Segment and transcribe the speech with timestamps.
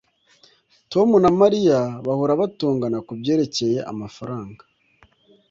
[0.91, 4.63] tom na mariya bahora batongana kubyerekeye amafaranga